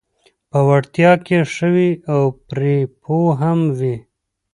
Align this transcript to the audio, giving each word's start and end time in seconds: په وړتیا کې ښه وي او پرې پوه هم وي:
په 0.49 0.59
وړتیا 0.69 1.11
کې 1.25 1.37
ښه 1.53 1.67
وي 1.75 1.91
او 2.13 2.21
پرې 2.47 2.75
پوه 3.01 3.31
هم 3.41 3.59
وي: 3.79 3.95